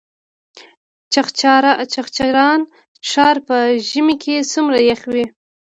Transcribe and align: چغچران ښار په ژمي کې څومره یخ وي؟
چغچران 1.93 2.59
ښار 3.09 3.37
په 3.47 3.57
ژمي 3.89 4.15
کې 4.23 4.35
څومره 4.51 4.77
یخ 4.89 5.01
وي؟ 5.13 5.25